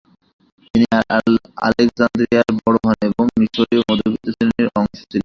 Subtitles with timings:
[0.63, 0.85] তিনি
[1.67, 5.19] আলেকজান্দ্রিয়ায় বড় হন এবং মিশরীয় মধ্যবিত্ত শ্রেণীর অংশ ছিলেন।